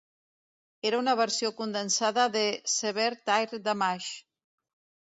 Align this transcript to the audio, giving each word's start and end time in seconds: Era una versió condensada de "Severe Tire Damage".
Era 0.89 1.01
una 1.01 1.13
versió 1.19 1.51
condensada 1.61 2.27
de 2.39 2.43
"Severe 2.79 3.23
Tire 3.31 3.65
Damage". 3.71 4.15